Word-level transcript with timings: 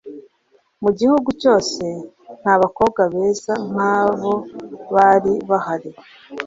mu 0.83 0.89
gihugu 0.99 1.29
cyose, 1.41 1.83
nta 2.41 2.53
bakobwa 2.61 3.01
beza 3.13 3.53
nk'abo 3.69 4.33
bari 4.93 5.33
bahari 5.49 5.89